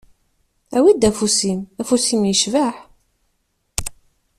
[0.77, 2.75] Awi-d afus-im, afus-im yecbeḥ.